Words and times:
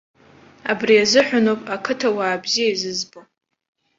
Абри 0.71 1.03
азыҳәаноуп 1.03 1.61
ақыҭауаа 1.75 2.41
бзиа 2.43 2.69
изызбо. 2.73 3.21